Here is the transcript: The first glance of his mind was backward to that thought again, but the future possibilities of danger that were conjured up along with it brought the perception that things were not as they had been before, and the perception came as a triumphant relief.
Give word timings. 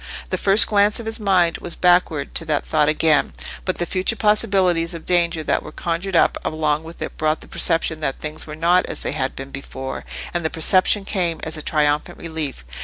The 0.31 0.37
first 0.39 0.65
glance 0.65 0.99
of 0.99 1.05
his 1.05 1.19
mind 1.19 1.59
was 1.59 1.75
backward 1.75 2.33
to 2.33 2.45
that 2.45 2.65
thought 2.65 2.89
again, 2.89 3.33
but 3.65 3.77
the 3.77 3.85
future 3.85 4.15
possibilities 4.15 4.95
of 4.95 5.05
danger 5.05 5.43
that 5.43 5.61
were 5.61 5.71
conjured 5.71 6.15
up 6.15 6.39
along 6.43 6.83
with 6.83 6.99
it 7.03 7.17
brought 7.19 7.41
the 7.41 7.47
perception 7.47 7.99
that 7.99 8.17
things 8.17 8.47
were 8.47 8.55
not 8.55 8.87
as 8.87 9.01
they 9.01 9.11
had 9.11 9.35
been 9.35 9.51
before, 9.51 10.03
and 10.33 10.43
the 10.43 10.49
perception 10.49 11.05
came 11.05 11.39
as 11.43 11.55
a 11.55 11.61
triumphant 11.61 12.17
relief. 12.17 12.65